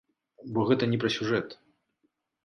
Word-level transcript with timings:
Бо 0.53 0.63
гэта 0.69 0.87
не 0.93 0.99
пра 1.03 1.11
сюжэт. 1.15 1.53